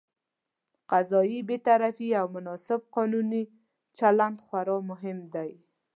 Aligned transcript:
قضايي 0.91 1.39
بېطرفي 1.49 2.07
او 2.19 2.25
مناسب 2.35 2.79
قانوني 2.95 3.43
چلند 3.97 4.37
خورا 4.45 4.77
مهم 4.89 5.17
دي. 5.33 5.51